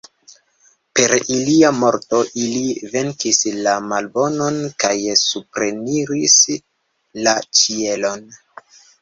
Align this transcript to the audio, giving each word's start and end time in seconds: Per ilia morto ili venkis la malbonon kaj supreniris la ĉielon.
Per 0.99 1.11
ilia 1.33 1.67
morto 1.81 2.21
ili 2.45 2.87
venkis 2.93 3.41
la 3.67 3.75
malbonon 3.91 4.57
kaj 4.85 4.95
supreniris 5.25 6.41
la 7.29 7.37
ĉielon. 7.61 8.27